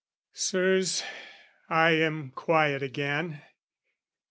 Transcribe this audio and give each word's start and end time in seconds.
Sirs, 0.33 1.03
I 1.69 1.91
am 1.91 2.31
quiet 2.31 2.81
again. 2.81 3.43